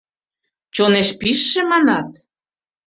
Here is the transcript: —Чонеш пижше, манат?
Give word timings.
—Чонеш 0.75 1.09
пижше, 1.19 1.61
манат? 1.71 2.09